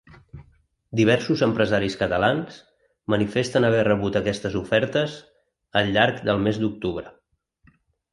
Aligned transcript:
Diversos 0.99 1.41
empresaris 1.47 1.97
catalans 1.99 2.55
manifesten 3.15 3.67
haver 3.69 3.83
rebut 3.89 4.17
aquestes 4.21 4.55
ofertes 4.61 5.19
al 5.83 5.93
llarg 5.99 6.23
del 6.31 6.43
mes 6.47 6.59
d’octubre. 6.65 7.13